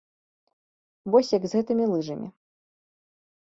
[1.15, 2.27] Вось як з гэтымі лыжамі.